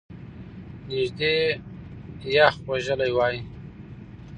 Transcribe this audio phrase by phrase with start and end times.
[0.89, 1.35] نژدې
[2.35, 3.35] یخ وژلی وای!